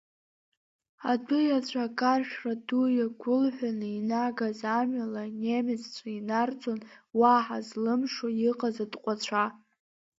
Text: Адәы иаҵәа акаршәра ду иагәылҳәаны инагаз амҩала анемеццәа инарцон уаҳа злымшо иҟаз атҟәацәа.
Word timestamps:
Адәы 1.11 1.39
иаҵәа 1.45 1.83
акаршәра 1.87 2.53
ду 2.67 2.85
иагәылҳәаны 2.97 3.87
инагаз 3.97 4.59
амҩала 4.79 5.23
анемеццәа 5.29 6.09
инарцон 6.17 6.79
уаҳа 7.19 7.59
злымшо 7.67 8.27
иҟаз 8.49 8.77
атҟәацәа. 8.83 9.43